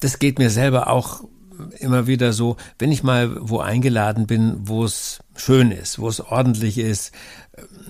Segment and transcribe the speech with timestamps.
[0.00, 1.24] das geht mir selber auch
[1.78, 6.20] immer wieder so, wenn ich mal wo eingeladen bin, wo es schön ist, wo es
[6.20, 7.12] ordentlich ist,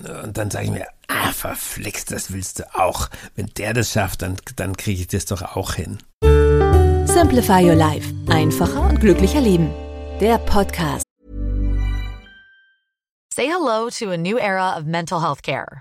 [0.04, 3.08] äh, und dann sage ich mir, ah, verflixt, das willst du auch.
[3.34, 5.98] Wenn der das schafft, dann, dann kriege ich das doch auch hin.
[7.06, 8.13] Simplify Your Life.
[8.29, 9.71] Einfacher und glücklicher Leben.
[10.21, 11.04] Der Podcast.
[13.35, 15.81] Say hello to a new era of mental health care.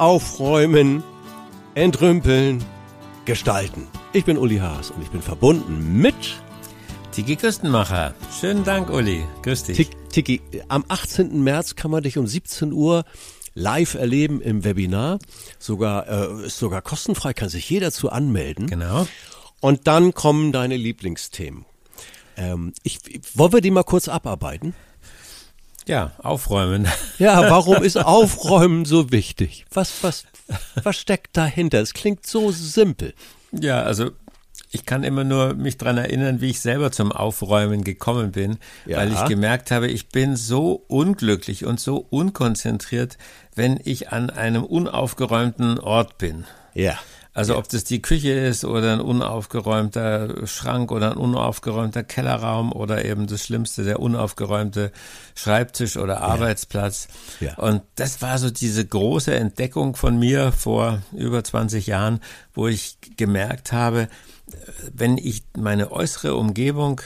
[0.00, 1.02] Aufräumen,
[1.74, 2.64] entrümpeln,
[3.26, 3.86] gestalten.
[4.14, 6.14] Ich bin Uli Haas und ich bin verbunden mit
[7.12, 8.14] Tiki Küstenmacher.
[8.40, 9.22] Schönen Dank, Uli.
[9.42, 9.76] Grüß dich.
[9.76, 10.40] Tik, Tiki.
[10.68, 11.42] Am 18.
[11.42, 13.04] März kann man dich um 17 Uhr
[13.52, 15.18] live erleben im Webinar.
[15.58, 18.68] Sogar, äh, ist sogar kostenfrei, kann sich jeder zu anmelden.
[18.68, 19.06] Genau.
[19.60, 21.66] Und dann kommen deine Lieblingsthemen.
[22.38, 23.00] Ähm, ich,
[23.34, 24.74] wollen wir die mal kurz abarbeiten?
[25.90, 26.86] Ja, aufräumen.
[27.18, 29.66] Ja, warum ist Aufräumen so wichtig?
[29.72, 30.24] Was, was,
[30.82, 31.80] was steckt dahinter?
[31.80, 33.12] Es klingt so simpel.
[33.52, 34.12] Ja, also
[34.70, 38.98] ich kann immer nur mich dran erinnern, wie ich selber zum Aufräumen gekommen bin, Ja.
[38.98, 43.18] weil ich gemerkt habe, ich bin so unglücklich und so unkonzentriert,
[43.56, 46.44] wenn ich an einem unaufgeräumten Ort bin.
[46.72, 46.96] Ja.
[47.32, 53.04] Also ob das die Küche ist oder ein unaufgeräumter Schrank oder ein unaufgeräumter Kellerraum oder
[53.04, 54.90] eben das Schlimmste, der unaufgeräumte
[55.36, 57.06] Schreibtisch oder Arbeitsplatz.
[57.38, 57.54] Ja.
[57.54, 62.20] Und das war so diese große Entdeckung von mir vor über 20 Jahren,
[62.52, 64.08] wo ich gemerkt habe,
[64.92, 67.00] wenn ich meine äußere Umgebung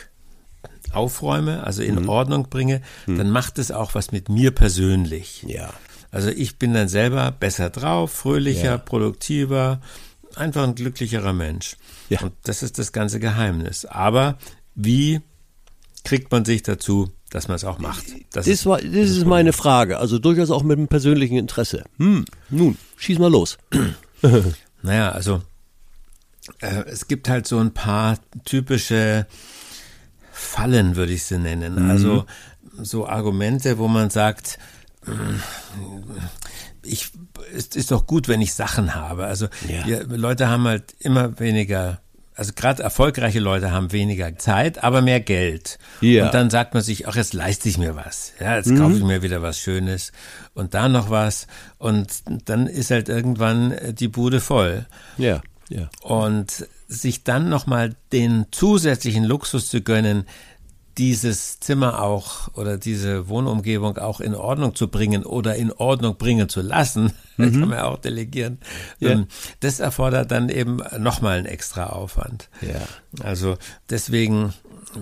[0.93, 5.45] aufräume, also in Ordnung bringe, dann macht es auch was mit mir persönlich.
[5.47, 5.71] Ja.
[6.11, 8.79] Also ich bin dann selber besser drauf, fröhlicher, Ja.
[8.79, 9.81] produktiver,
[10.39, 11.77] einfach ein glücklicherer Mensch.
[12.09, 12.21] Ja.
[12.21, 13.85] Und das ist das ganze Geheimnis.
[13.85, 14.39] Aber
[14.75, 15.21] wie
[16.05, 18.05] kriegt man sich dazu, dass man es auch macht?
[18.33, 19.99] Das Das, war, das ist meine Frage.
[19.99, 21.85] Also durchaus auch mit einem persönlichen Interesse.
[21.99, 23.59] Hm, nun, schieß mal los.
[24.83, 25.41] Naja, also
[26.61, 29.27] äh, es gibt halt so ein paar typische
[30.31, 31.91] Fallen, würde ich sie nennen.
[31.91, 32.27] Also
[32.83, 34.59] so Argumente, wo man sagt,
[36.83, 37.11] ich,
[37.55, 39.27] es ist doch gut, wenn ich Sachen habe.
[39.27, 39.87] Also Ja.
[39.87, 42.01] wir, Leute haben halt immer weniger,
[42.35, 45.79] also gerade erfolgreiche Leute haben weniger Zeit, aber mehr Geld.
[46.01, 46.27] Ja.
[46.27, 48.33] Und dann sagt man sich, ach, jetzt leiste ich mir was.
[48.41, 50.13] Ja, jetzt kaufe ich mir wieder was Schönes
[50.53, 51.47] und da noch was.
[51.79, 52.09] Und
[52.47, 54.87] dann ist halt irgendwann äh, die Bude voll.
[55.17, 55.89] Ja, ja.
[56.03, 60.27] Und sich dann nochmal den zusätzlichen Luxus zu gönnen,
[60.99, 66.49] dieses Zimmer auch oder diese Wohnumgebung auch in Ordnung zu bringen oder in Ordnung bringen
[66.49, 68.59] zu lassen, kann man ja auch delegieren.
[69.01, 69.11] Ja.
[69.11, 69.27] Ähm,
[69.61, 72.49] Das erfordert dann eben nochmal einen extra Aufwand.
[72.61, 72.83] Ja.
[73.25, 73.57] Also
[73.91, 74.55] deswegen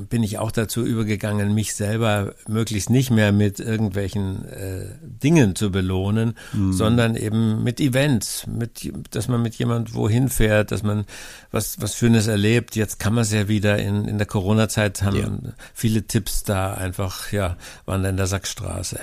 [0.08, 5.70] bin ich auch dazu übergegangen, mich selber möglichst nicht mehr mit irgendwelchen äh, Dingen zu
[5.70, 6.34] belohnen,
[6.70, 11.04] sondern eben mit Events, mit, dass man mit jemand wohin fährt, dass man
[11.50, 12.76] was, was Schönes erlebt.
[12.76, 15.52] Jetzt kann man es ja wieder in, in der Corona-Zeit haben Ja.
[15.74, 19.00] viele Tipps da einfach, ja, waren da in der Sackstraße.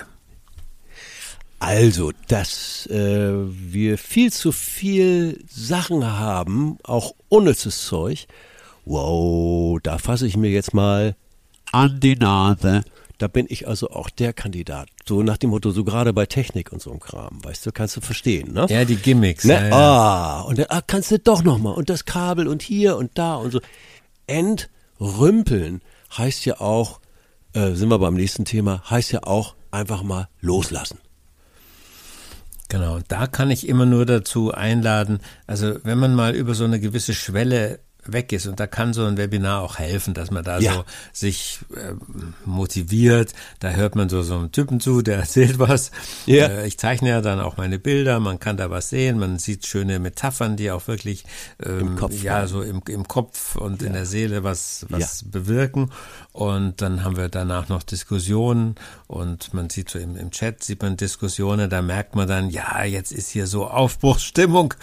[1.60, 8.26] Also, dass äh, wir viel zu viel Sachen haben, auch unnützes Zeug.
[8.90, 11.14] Wow, da fasse ich mir jetzt mal
[11.70, 12.82] an die Nase.
[13.18, 14.88] Da bin ich also auch der Kandidat.
[15.06, 17.96] So nach dem Motto, so gerade bei Technik und so einem Kram, weißt du, kannst
[17.96, 18.66] du verstehen, ne?
[18.68, 19.44] Ja, die Gimmicks.
[19.44, 19.52] Ne?
[19.52, 19.76] Ja, ja.
[19.76, 23.16] Ah, und dann ah, kannst du doch noch mal und das Kabel und hier und
[23.16, 23.60] da und so.
[24.26, 25.82] Entrümpeln
[26.18, 26.98] heißt ja auch,
[27.52, 30.98] äh, sind wir beim nächsten Thema, heißt ja auch einfach mal loslassen.
[32.68, 36.80] Genau, da kann ich immer nur dazu einladen, also wenn man mal über so eine
[36.80, 38.46] gewisse Schwelle weg ist.
[38.46, 40.74] Und da kann so ein Webinar auch helfen, dass man da Ja.
[40.74, 41.94] so sich äh,
[42.44, 43.32] motiviert.
[43.58, 45.90] Da hört man so so einem Typen zu, der erzählt was.
[46.26, 46.46] Ja.
[46.46, 49.66] Äh, ich zeichne ja dann auch meine Bilder, man kann da was sehen, man sieht
[49.66, 51.24] schöne Metaphern, die auch wirklich
[51.64, 52.48] ähm, Im Kopf ja bleiben.
[52.48, 55.90] so im, im Kopf und in der Seele was, was bewirken.
[56.32, 58.76] Und dann haben wir danach noch Diskussionen
[59.08, 62.84] und man sieht so im, im Chat, sieht man Diskussionen, da merkt man dann, ja,
[62.84, 64.74] jetzt ist hier so Aufbruchsstimmung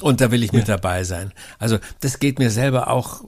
[0.00, 1.32] und da will ich mit dabei sein.
[1.58, 3.24] Also das geht mir selber auch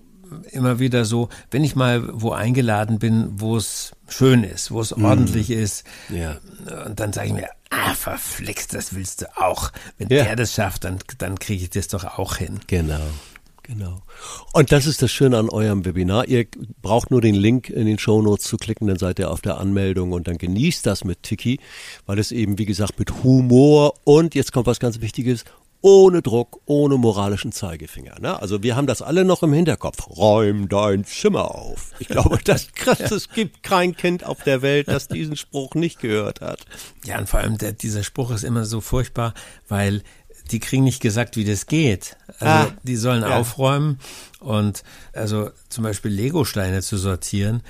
[0.50, 4.92] immer wieder so, wenn ich mal wo eingeladen bin, wo es schön ist, wo es
[4.92, 6.38] ordentlich ist, Ja.
[6.84, 9.70] und dann sage ich mir, ah, verflixt, das willst du auch.
[9.98, 10.24] Wenn Ja.
[10.24, 12.58] der das schafft, dann, dann kriege ich das doch auch hin.
[12.66, 13.00] Genau.
[13.62, 14.00] Genau.
[14.52, 16.28] Und das ist das Schöne an eurem Webinar.
[16.28, 16.46] Ihr
[16.82, 20.12] braucht nur den Link in den Shownotes zu klicken, dann seid ihr auf der Anmeldung
[20.12, 21.58] und dann genießt das mit Tiki,
[22.06, 25.44] weil es eben, wie gesagt, mit Humor und jetzt kommt was ganz Wichtiges,
[25.86, 28.16] ohne Druck, ohne moralischen Zeigefinger.
[28.18, 28.42] Ne?
[28.42, 30.08] Also wir haben das alle noch im Hinterkopf.
[30.16, 31.92] Räum dein Zimmer auf.
[32.00, 36.00] Ich glaube, das krass, es gibt kein Kind auf der Welt, das diesen Spruch nicht
[36.00, 36.66] gehört hat.
[37.04, 39.32] Ja, und vor allem der, dieser Spruch ist immer so furchtbar,
[39.68, 40.02] weil
[40.50, 42.16] die kriegen nicht gesagt, wie das geht.
[42.40, 43.38] Also Ah, die sollen ja.
[43.38, 44.00] aufräumen
[44.40, 47.62] und also zum Beispiel Legosteine zu sortieren.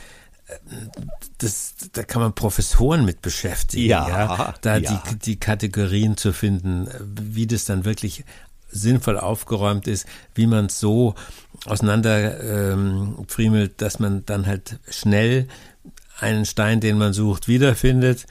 [1.38, 5.02] Das, da kann man Professoren mit beschäftigen, Ja, ja, da ja.
[5.10, 6.88] Die, die Kategorien zu finden,
[7.20, 8.24] wie das dann wirklich
[8.68, 11.14] sinnvoll aufgeräumt ist, wie man es so
[11.66, 15.48] auseinander ähm, friemelt, dass man dann halt schnell
[16.18, 18.26] einen Stein, den man sucht, wiederfindet.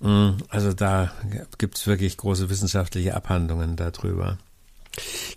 [0.00, 1.12] Mm, Also da
[1.58, 4.38] gibt es wirklich große wissenschaftliche Abhandlungen darüber.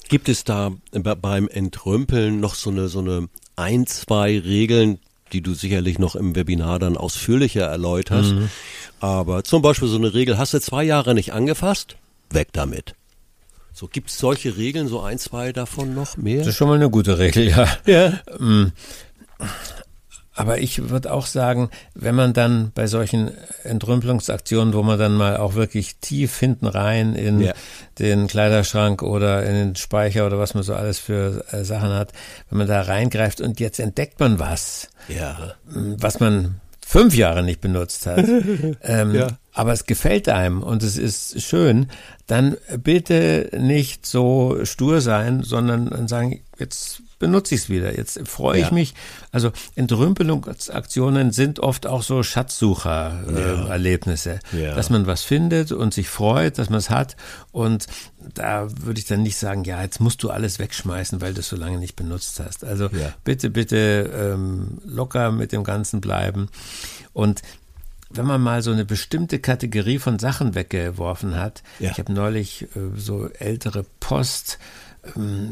[0.07, 3.27] Gibt es da be- beim Entrümpeln noch so eine, so eine
[3.57, 4.99] ein, zwei Regeln,
[5.33, 8.33] die du sicherlich noch im Webinar dann ausführlicher erläuterst?
[8.99, 11.95] Aber zum Beispiel so eine Regel, hast du zwei Jahre nicht angefasst?
[12.31, 12.93] Weg damit.
[13.73, 16.39] So, gibt es solche Regeln, so ein, zwei davon noch mehr?
[16.39, 17.67] Das ist schon mal eine gute Regel, ja.
[17.85, 18.19] Ja.
[20.39, 23.31] Aber ich würde auch sagen, wenn man dann bei solchen
[23.63, 27.53] Entrümpelungsaktionen, wo man dann mal auch wirklich tief hinten rein in Ja.
[27.99, 32.13] den Kleiderschrank oder in den Speicher oder was man so alles für äh, Sachen hat,
[32.49, 35.55] wenn man da reingreift und jetzt entdeckt man was, Ja.
[35.65, 38.25] was man fünf Jahre nicht benutzt hat,
[38.83, 39.27] ähm, Ja.
[39.53, 41.87] aber es gefällt einem und es ist schön,
[42.27, 48.59] dann bitte nicht so stur sein, sondern sagen, jetzt benutze ich es wieder, jetzt freue
[48.59, 48.73] ich Ja.
[48.73, 48.93] mich.
[49.31, 54.75] Also Entrümpelungsaktionen sind oft auch so Schatzsucher-Erlebnisse, Ja.
[54.75, 57.15] dass man was findet und sich freut, dass man es hat
[57.51, 57.87] und
[58.33, 61.49] da würde ich dann nicht sagen, ja, jetzt musst du alles wegschmeißen, weil du es
[61.49, 62.63] so lange nicht benutzt hast.
[62.63, 63.13] Also Ja.
[63.23, 66.49] bitte, bitte ähm, locker mit dem Ganzen bleiben.
[67.13, 67.41] Und
[68.11, 72.97] wenn man mal so eine bestimmte Kategorie von Sachen weggeworfen hat, ich habe neulich äh,
[72.97, 74.57] so ältere Post,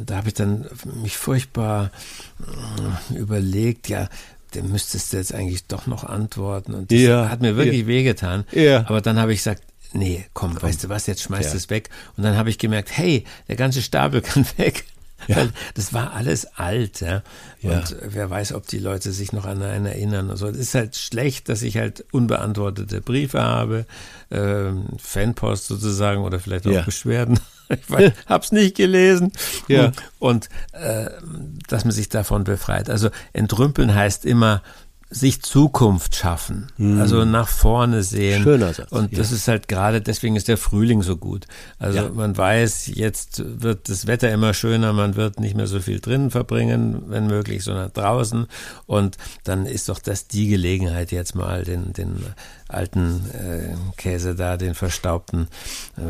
[0.06, 0.66] da habe ich dann
[1.02, 1.92] mich furchtbar
[3.12, 4.10] äh, überlegt, ja,
[4.56, 6.74] dem müsstest du jetzt eigentlich doch noch antworten.
[6.74, 7.30] Und das Ja.
[7.30, 8.46] hat mir wirklich wehgetan.
[8.52, 8.82] Ja.
[8.88, 9.64] Aber dann habe ich gesagt,
[9.94, 11.58] nee, komm, weißt du was, jetzt schmeißt Ja.
[11.58, 11.90] es weg.
[12.16, 14.86] Und dann habe ich gemerkt, hey, der ganze Stapel kann weg.
[15.28, 15.48] Ja.
[15.74, 17.24] Das war alles alt, ja.
[17.62, 17.80] Ja.
[17.80, 20.30] Und wer weiß, ob die Leute sich noch an einen erinnern.
[20.30, 23.86] Also es ist halt schlecht, dass ich halt unbeantwortete Briefe habe,
[24.30, 26.84] ähm, Fanpost sozusagen oder vielleicht auch Ja.
[26.84, 27.40] Beschwerden.
[27.80, 29.32] Ich weiß, hab's nicht gelesen.
[29.68, 29.92] Ja.
[30.20, 31.10] Und äh,
[31.68, 32.90] dass man sich davon befreit.
[32.90, 34.62] Also entrümpeln heißt immer
[35.10, 36.68] sich Zukunft schaffen,
[37.00, 38.40] also nach vorne sehen.
[38.40, 38.44] Hm.
[38.44, 39.38] Schöner Satz, Und das ja.
[39.38, 41.46] ist halt gerade, deswegen ist der Frühling so gut.
[41.80, 42.10] Also Ja.
[42.10, 46.30] man weiß, jetzt wird das Wetter immer schöner, man wird nicht mehr so viel drinnen
[46.30, 48.48] verbringen, wenn möglich, sondern draußen.
[48.86, 52.18] Und dann ist doch das die Gelegenheit, jetzt mal den, den
[52.68, 55.48] alten äh, Käse da, den verstaubten,
[55.96, 56.02] äh,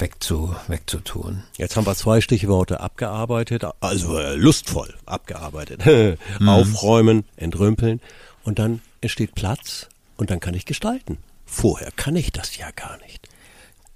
[0.00, 1.42] wegzu, wegzutun.
[1.56, 5.82] Jetzt haben wir zwei Stichworte abgearbeitet, also äh, lustvoll abgearbeitet.
[6.46, 8.00] Aufräumen, entrümpeln
[8.44, 11.18] und dann entsteht Platz und dann kann ich gestalten.
[11.46, 13.28] Vorher kann ich das ja gar nicht.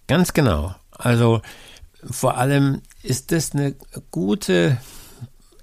[0.07, 0.75] Ganz genau.
[0.91, 1.43] Also
[2.11, 3.75] vor allem ist das eine
[4.11, 4.79] gute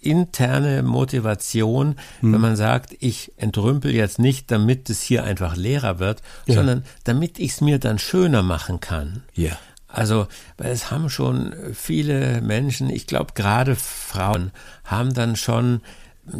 [0.01, 2.33] interne Motivation, Hm.
[2.33, 7.39] wenn man sagt, ich entrümpel jetzt nicht, damit es hier einfach leerer wird, sondern damit
[7.39, 9.23] ich es mir dann schöner machen kann.
[9.33, 9.57] Ja.
[9.87, 10.27] Also,
[10.57, 14.51] weil es haben schon viele Menschen, ich glaube gerade Frauen,
[14.83, 15.81] haben dann schon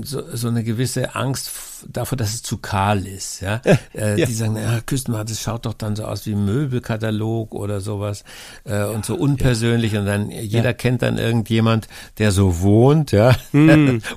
[0.04, 1.52] so, so eine gewisse Angst,
[1.88, 3.42] davor, dass es zu kahl ist.
[3.42, 3.62] Ja?
[3.94, 4.26] Äh, ja.
[4.26, 8.24] Die sagen, ja, Küstenwald, das schaut doch dann so aus wie ein Möbelkatalog oder sowas
[8.64, 9.96] äh, und so unpersönlich.
[9.96, 11.88] Und dann jeder kennt dann irgendjemand,
[12.18, 13.36] der so wohnt, ja,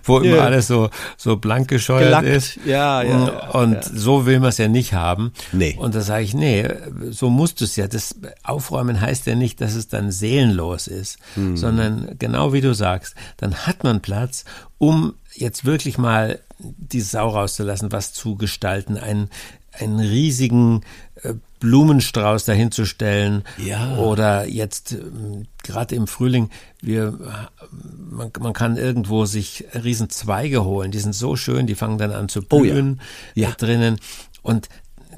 [0.04, 0.44] wo immer Ja.
[0.44, 2.28] alles so so blank gescheuert Gelackt.
[2.28, 2.58] ist.
[2.64, 5.32] Ja, ja, ja, Und so will man es ja nicht haben.
[5.52, 5.76] Nee.
[5.78, 6.66] Und da sage ich, nee,
[7.10, 7.86] so musst du es ja.
[7.88, 11.56] Das Aufräumen heißt ja nicht, dass es dann seelenlos ist, Hm.
[11.56, 14.44] sondern genau wie du sagst, dann hat man Platz,
[14.78, 19.30] um jetzt wirklich mal die Sau rauszulassen, was zu gestalten, einen,
[19.72, 20.82] einen riesigen
[21.22, 23.96] äh, Blumenstrauß dahinzustellen Ja.
[23.96, 27.18] oder jetzt ähm, gerade im Frühling, wir,
[28.10, 32.12] man, man kann irgendwo sich riesen Zweige holen, die sind so schön, die fangen dann
[32.12, 32.72] an zu Oh ja.
[32.72, 33.00] blühen
[33.34, 33.50] Ja.
[33.50, 33.98] äh, drinnen
[34.42, 34.68] und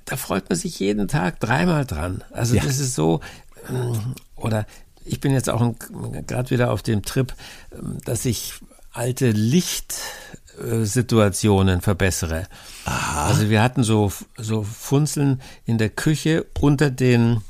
[0.06, 2.24] da freut man sich jeden Tag dreimal dran.
[2.32, 3.20] Also das ist so,
[3.68, 4.66] ähm, oder
[5.04, 5.74] ich bin jetzt auch
[6.26, 7.32] gerade wieder auf dem Trip,
[7.72, 8.54] ähm, dass ich
[8.92, 12.46] alte Lichtsituationen verbessere.
[12.84, 17.40] Also wir hatten so, so Funzeln in der Küche unter den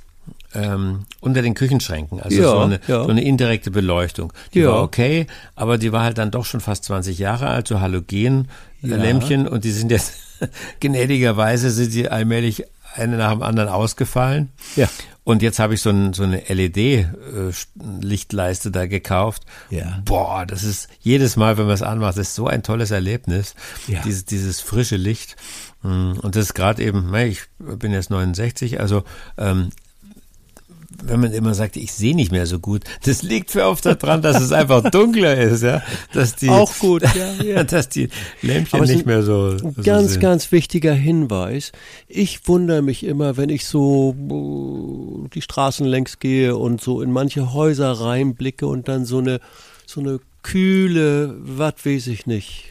[0.53, 3.05] ähm, unter den Küchenschränken, also Ja, so, eine, ja.
[3.05, 4.33] so eine indirekte Beleuchtung.
[4.53, 4.71] Die Ja.
[4.73, 9.47] war okay, aber die war halt dann doch schon fast 20 Jahre alt, so Halogen-Lämpchen
[9.47, 10.15] und die sind jetzt
[10.81, 14.51] gnädigerweise sind die allmählich eine nach dem anderen ausgefallen.
[14.77, 14.89] Ja.
[15.25, 19.43] Und jetzt habe ich so, ein, so eine LED-Lichtleiste da gekauft.
[19.71, 20.01] Ja.
[20.05, 23.55] Boah, das ist jedes Mal, wenn man es anmacht, das ist so ein tolles Erlebnis.
[23.87, 24.01] Ja.
[24.03, 25.37] Dieses, dieses frische Licht.
[25.83, 29.05] Mm, Und das ist gerade eben, ne, ich bin jetzt 69, also
[29.39, 29.71] ähm,
[31.03, 34.23] wenn man immer sagt, ich sehe nicht mehr so gut, das liegt für oft daran,
[34.23, 35.83] dass es einfach dunkler ist, ja.
[36.13, 37.65] Dass die, Auch gut, ja, ja.
[37.65, 38.09] dass die
[38.43, 40.21] Lämpchen nicht mehr so, so ganz, sind.
[40.21, 41.73] ganz wichtiger Hinweis.
[42.09, 47.13] Ich wundere mich immer, wenn ich so äh, die Straßen längs gehe und so in
[47.13, 49.41] manche Häuser reinblicke und dann so eine,
[49.87, 52.70] so eine kühle, was weiß ich nicht,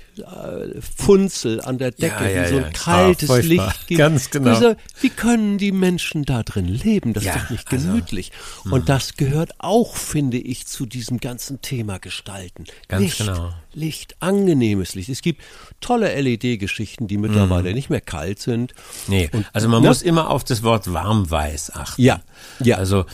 [0.98, 2.70] Funzel an der Decke, Ja, ja, wie so ein ja.
[2.72, 3.38] kaltes Ah.
[3.38, 3.98] Licht gibt.
[4.00, 4.50] Ganz genau.
[4.51, 7.13] Also, wie können die Menschen da drin leben?
[7.13, 8.32] Das ist doch nicht also, gemütlich.
[8.70, 12.66] und das gehört auch, finde ich, zu diesem ganzen Thema Gestalten.
[12.88, 13.54] Ganz Licht, genau.
[13.74, 15.10] Licht, angenehmes Licht.
[15.10, 15.42] Es gibt
[15.80, 18.74] tolle LED-Geschichten, die mittlerweile nicht mehr kalt sind.
[19.08, 19.88] Nee, Und- also man ne?
[19.90, 22.02] muss immer auf das Wort warmweiß achten.
[22.02, 22.22] Ja,
[22.60, 22.78] ja.
[22.78, 23.06] Also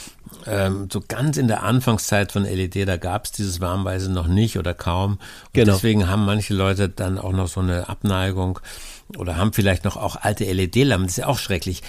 [0.47, 4.57] ähm, so ganz in der Anfangszeit von LED, da gab es dieses Warmweiße noch nicht
[4.57, 5.13] oder kaum.
[5.13, 5.19] Und
[5.53, 5.73] Genau.
[5.73, 8.59] deswegen haben manche Leute dann auch noch so eine Abneigung
[9.17, 11.05] oder haben vielleicht noch auch alte LED-Lampen.
[11.07, 11.81] Das ist ja auch schrecklich.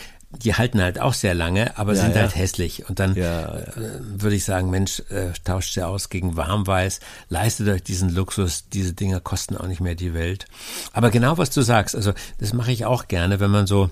[0.43, 2.23] Die halten halt auch sehr lange, aber Ja, sind ja.
[2.23, 2.89] halt hässlich.
[2.89, 7.69] Und dann Ja, äh, würde ich sagen, Mensch, äh, tauscht sie aus gegen Warmweiß, leistet
[7.69, 10.47] euch diesen Luxus, diese Dinger kosten auch nicht mehr die Welt.
[10.93, 13.91] Aber genau was du sagst, also das mache ich auch gerne, wenn man so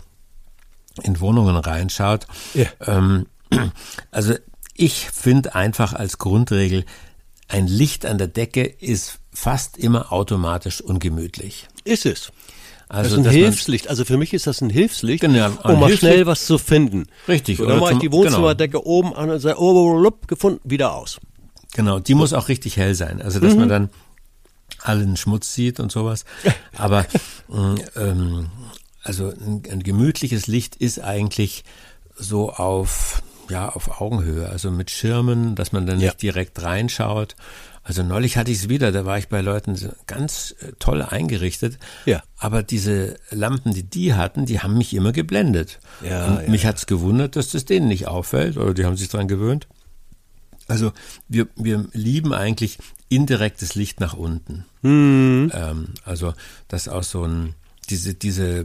[1.02, 2.26] in Wohnungen reinschaut.
[2.54, 2.66] Ja.
[2.86, 3.26] Ähm,
[4.10, 4.34] also
[4.74, 6.84] ich finde einfach als Grundregel,
[7.48, 11.68] ein Licht an der Decke ist fast immer automatisch ungemütlich.
[11.84, 12.32] Ist es.
[12.88, 13.88] Also das ist ein Hilfslicht.
[13.88, 15.98] Also für mich ist das ein Hilfslicht, Genau, ein um mal Hilfslicht.
[16.00, 17.06] schnell was zu finden.
[17.28, 20.60] Richtig, So, oder dann mache ich die Wohnzimmerdecke oben an und sage, oh, lup, gefunden,
[20.64, 21.18] wieder aus.
[21.74, 23.20] Genau, die muss auch richtig hell sein.
[23.20, 23.90] Also, dass man dann
[24.80, 26.24] allen Schmutz sieht und sowas.
[26.76, 27.06] Aber
[27.48, 28.46] mh, ähm,
[29.02, 31.64] also ein, ein gemütliches Licht ist eigentlich
[32.16, 36.06] so auf ja auf Augenhöhe, also mit Schirmen, dass man dann Ja.
[36.10, 37.34] nicht direkt reinschaut.
[37.84, 41.78] Also neulich hatte ich es wieder, da war ich bei Leuten ganz äh, toll eingerichtet.
[42.06, 42.22] Ja.
[42.38, 45.80] Aber diese Lampen, die die hatten, die haben mich immer geblendet.
[46.02, 49.10] Ja, und ja, mich hat's gewundert, dass das denen nicht auffällt oder die haben sich
[49.10, 49.68] dran gewöhnt.
[50.66, 50.92] Also
[51.28, 52.78] wir, wir lieben eigentlich
[53.10, 54.64] indirektes Licht nach unten.
[54.80, 55.52] Mhm.
[55.54, 56.32] Ähm, also
[56.68, 57.54] das auch so ein,
[57.90, 58.64] diese, diese,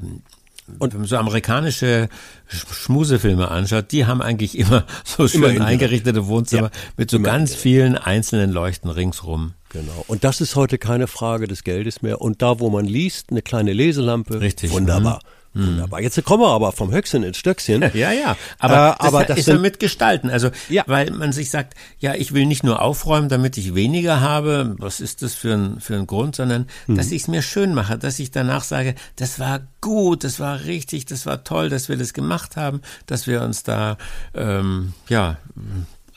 [0.78, 2.10] und wenn man so amerikanische
[2.52, 5.62] Sch- Schmusefilme anschaut, die haben eigentlich immer so schön indirekt.
[5.66, 9.54] eingerichtete Wohnzimmer Ja, mit so immer ganz vielen einzelnen Leuchten ringsrum.
[9.70, 10.04] Genau.
[10.08, 12.22] Und das ist heute keine Frage des Geldes mehr.
[12.22, 14.42] Und da, wo man liest, eine kleine Leselampe.
[14.42, 14.72] Richtig.
[14.72, 15.20] Wunderbar.
[15.54, 16.00] Wunderbar.
[16.00, 17.82] Jetzt kommen wir aber vom Höchsten ins Stöckchen.
[17.96, 18.38] Ja, ja.
[18.60, 20.30] Aber, Äh, das aber das ist ja sind- mit Gestalten.
[20.30, 20.84] Also, Ja.
[20.86, 24.76] weil man sich sagt, ja, ich will nicht nur aufräumen, damit ich weniger habe.
[24.78, 26.36] Was ist das für ein, für ein Grund?
[26.36, 26.96] Sondern, Mhm.
[26.98, 30.66] dass ich es mir schön mache, dass ich danach sage, das war gut, das war
[30.66, 33.98] richtig, das war toll, dass wir das gemacht haben, dass wir uns da,
[34.36, 35.38] ähm, ja,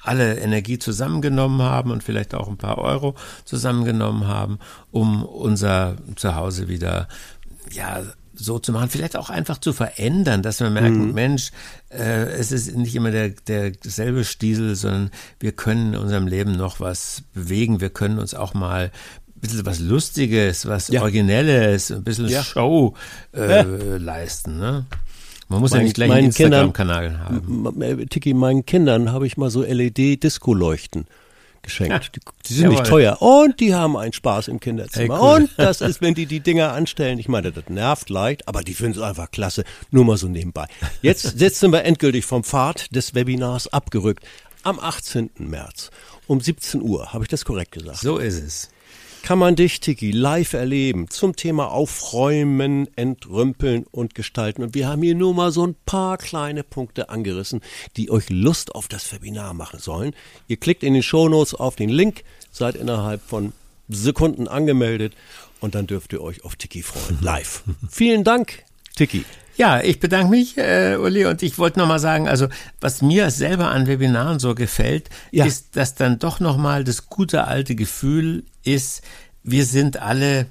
[0.02, 4.58] alle Energie zusammengenommen haben und vielleicht auch ein paar Euro zusammengenommen haben,
[4.90, 7.06] um unser Zuhause wieder,
[7.70, 8.02] ja,
[8.34, 11.50] so zu machen, vielleicht auch einfach zu verändern, dass wir merken, Mensch,
[11.90, 15.10] äh, es ist nicht immer der, der selbe Stiesel, sondern
[15.40, 18.90] wir können in unserem Leben noch was bewegen, wir können uns auch mal
[19.34, 21.02] ein bisschen was Lustiges, was Ja.
[21.02, 22.42] Originelles, ein bisschen Ja.
[22.42, 22.94] Show
[23.34, 23.62] äh,
[23.98, 24.58] leisten.
[24.58, 24.86] Ne?
[25.48, 27.82] Man muss ja Mein- nicht gleich einen Instagram-Kanal haben.
[27.82, 31.06] Äh, Tiki, meinen Kindern habe ich mal so LED-Disco-Leuchten
[31.62, 32.12] geschenkt.
[32.16, 35.14] Die, die sind nicht teuer und die haben einen Spaß im Kinderzimmer.
[35.14, 35.40] Hey, cool.
[35.42, 38.74] Und das ist, wenn die die Dinger anstellen, ich meine, das nervt leicht, aber die
[38.74, 39.64] finden es einfach klasse.
[39.90, 40.66] Nur mal so nebenbei.
[41.02, 44.24] Jetzt, jetzt sind wir endgültig vom Pfad des Webinars abgerückt.
[44.64, 45.30] Am 18.
[45.38, 45.90] März
[46.28, 47.98] um 17 Uhr, habe ich das korrekt gesagt?
[47.98, 48.70] So ist es
[49.22, 54.62] kann man dich, Tiki, live erleben zum Thema Aufräumen, Entrümpeln und Gestalten.
[54.62, 57.60] Und wir haben hier nur mal so ein paar kleine Punkte angerissen,
[57.96, 60.14] die euch Lust auf das Webinar machen sollen.
[60.48, 63.52] Ihr klickt in den Shownotes auf den Link, seid innerhalb von
[63.88, 65.14] Sekunden angemeldet
[65.60, 67.18] und dann dürft ihr euch auf Tiki freuen.
[67.20, 67.62] Live.
[67.90, 68.64] Vielen Dank,
[68.96, 69.24] Tiki.
[69.56, 72.48] Ja, ich bedanke mich, äh, Uli, und ich wollte nochmal sagen, also
[72.80, 75.44] was mir selber an Webinaren so gefällt, ja.
[75.44, 79.02] ist, dass dann doch nochmal das gute alte Gefühl ist,
[79.42, 80.46] wir sind alle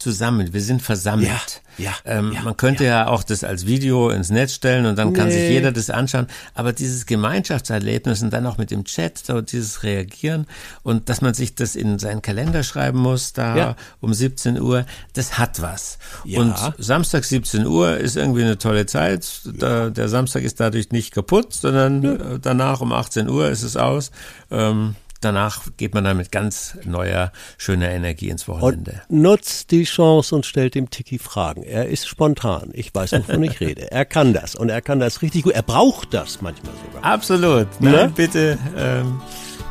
[0.00, 1.62] zusammen, wir sind versammelt.
[1.78, 2.90] Ja, ja, ähm, ja man könnte ja.
[2.90, 3.06] ja.
[3.08, 5.18] auch das als Video ins Netz stellen und dann nee.
[5.18, 6.26] kann sich jeder das anschauen.
[6.54, 10.46] Aber dieses Gemeinschaftserlebnis und dann auch mit dem Chat, so dieses Reagieren
[10.82, 13.76] und dass man sich das in seinen Kalender schreiben muss, da ja.
[14.00, 15.98] um 17 Uhr, das hat was.
[16.24, 19.42] Und Samstag 17 Uhr ist irgendwie eine tolle Zeit.
[19.44, 24.10] Da, der Samstag ist dadurch nicht kaputt, sondern danach um 18 Uhr ist es aus.
[24.50, 29.02] Ähm, danach geht man dann mit ganz neuer, schöner Energie ins Wochenende.
[29.08, 31.62] Und nutzt die Chance und stellt dem Tiki Fragen.
[31.62, 32.70] Er ist spontan.
[32.72, 33.90] Ich weiß, wovon ich rede.
[33.90, 35.54] Er kann das und er kann das richtig gut.
[35.54, 37.04] Er braucht das manchmal sogar.
[37.04, 37.68] Absolut.
[37.80, 38.12] Nein, ne?
[38.14, 38.58] bitte.
[38.76, 39.20] Ähm,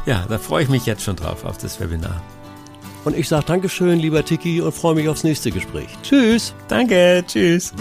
[0.05, 2.21] ja, da freue ich mich jetzt schon drauf, auf das Webinar.
[3.05, 5.89] Und ich sage Dankeschön, lieber Tiki, und freue mich aufs nächste Gespräch.
[6.03, 6.53] Tschüss.
[6.67, 7.23] Danke.
[7.25, 7.73] Tschüss.